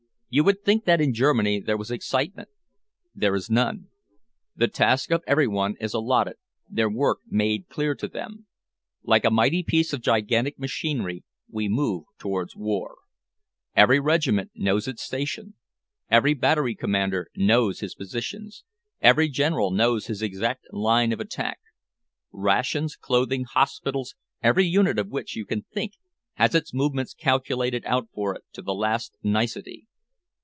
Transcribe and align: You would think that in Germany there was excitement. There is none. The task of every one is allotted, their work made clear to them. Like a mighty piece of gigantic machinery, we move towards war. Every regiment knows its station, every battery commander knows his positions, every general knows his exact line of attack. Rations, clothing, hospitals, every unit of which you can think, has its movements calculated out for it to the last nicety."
You 0.33 0.45
would 0.45 0.63
think 0.63 0.85
that 0.85 1.01
in 1.01 1.13
Germany 1.13 1.59
there 1.59 1.75
was 1.75 1.91
excitement. 1.91 2.47
There 3.13 3.35
is 3.35 3.49
none. 3.49 3.89
The 4.55 4.69
task 4.69 5.11
of 5.11 5.25
every 5.27 5.45
one 5.45 5.75
is 5.81 5.93
allotted, 5.93 6.35
their 6.69 6.89
work 6.89 7.17
made 7.27 7.67
clear 7.67 7.95
to 7.95 8.07
them. 8.07 8.47
Like 9.03 9.25
a 9.25 9.29
mighty 9.29 9.61
piece 9.61 9.91
of 9.91 9.99
gigantic 9.99 10.57
machinery, 10.57 11.25
we 11.49 11.67
move 11.67 12.05
towards 12.17 12.55
war. 12.55 12.99
Every 13.75 13.99
regiment 13.99 14.51
knows 14.55 14.87
its 14.87 15.03
station, 15.03 15.55
every 16.09 16.33
battery 16.33 16.75
commander 16.75 17.27
knows 17.35 17.81
his 17.81 17.93
positions, 17.93 18.63
every 19.01 19.27
general 19.27 19.69
knows 19.69 20.05
his 20.07 20.21
exact 20.21 20.65
line 20.71 21.11
of 21.11 21.19
attack. 21.19 21.59
Rations, 22.31 22.95
clothing, 22.95 23.43
hospitals, 23.43 24.15
every 24.41 24.65
unit 24.65 24.97
of 24.97 25.09
which 25.11 25.35
you 25.35 25.45
can 25.45 25.63
think, 25.73 25.95
has 26.35 26.55
its 26.55 26.73
movements 26.73 27.13
calculated 27.13 27.83
out 27.85 28.07
for 28.13 28.33
it 28.33 28.43
to 28.53 28.61
the 28.61 28.73
last 28.73 29.13
nicety." 29.21 29.87